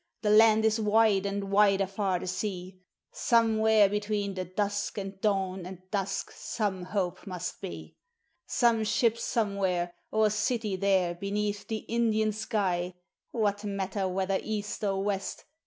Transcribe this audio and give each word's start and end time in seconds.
the 0.23 0.31
land 0.31 0.65
is 0.65 0.79
wide, 0.79 1.27
and 1.27 1.51
wider 1.51 1.85
far 1.85 2.17
the 2.17 2.25
sea 2.25 2.81
Somewhere 3.11 3.87
between 3.87 4.33
the 4.33 4.45
dusk 4.45 4.97
and 4.97 5.21
dawn 5.21 5.63
and 5.63 5.83
dusk 5.91 6.31
some 6.31 6.85
hope 6.85 7.27
must 7.27 7.61
be; 7.61 7.97
Some 8.47 8.83
ship 8.83 9.15
somewhere 9.15 9.93
or 10.09 10.31
city 10.31 10.75
there 10.75 11.13
beneath 11.13 11.67
the 11.67 11.85
Indian 11.87 12.31
sky 12.31 12.95
What 13.29 13.63
matter 13.63 14.07
whether 14.07 14.39
east 14.41 14.83
or 14.83 15.03
west! 15.03 15.45